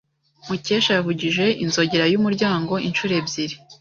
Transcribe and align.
Mukesha 0.47 0.91
yavugije 0.97 1.45
inzogera 1.63 2.05
y'umuryango 2.13 2.73
inshuro 2.87 3.13
ebyiri. 3.21 3.55